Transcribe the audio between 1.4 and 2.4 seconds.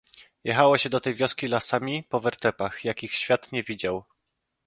lasami, po